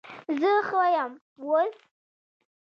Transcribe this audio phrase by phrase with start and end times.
[0.39, 1.13] زه ښه یم
[1.43, 1.75] اوس